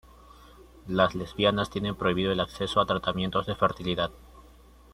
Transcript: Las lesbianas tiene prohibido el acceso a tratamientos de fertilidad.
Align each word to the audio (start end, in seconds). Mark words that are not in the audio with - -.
Las 0.87 1.13
lesbianas 1.13 1.69
tiene 1.69 1.93
prohibido 1.93 2.31
el 2.31 2.39
acceso 2.39 2.81
a 2.81 2.87
tratamientos 2.87 3.45
de 3.45 3.53
fertilidad. 3.53 4.09